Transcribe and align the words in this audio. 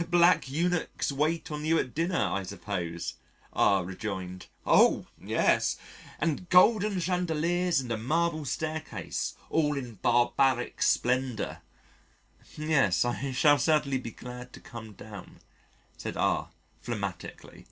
'""Black 0.08 0.48
eunuchs 0.48 1.12
wait 1.12 1.50
on 1.50 1.66
you 1.66 1.78
at 1.78 1.94
dinner, 1.94 2.16
I 2.16 2.42
suppose," 2.42 3.16
R 3.52 3.84
rejoined. 3.84 4.46
"Oh! 4.64 5.08
yes 5.22 5.76
and 6.18 6.48
golden 6.48 7.00
chandeliers 7.00 7.80
and 7.80 7.92
a 7.92 7.98
marble 7.98 8.46
stair 8.46 8.80
case 8.80 9.34
all 9.50 9.76
in 9.76 9.96
barbaric 9.96 10.80
splendour." 10.80 11.60
"Yes, 12.56 13.04
I 13.04 13.32
shall 13.32 13.58
certainly 13.58 13.98
be 13.98 14.12
glad 14.12 14.54
to 14.54 14.60
come 14.60 14.94
down," 14.94 15.40
said 15.98 16.16
R, 16.16 16.48
phlegmatically. 16.82 17.66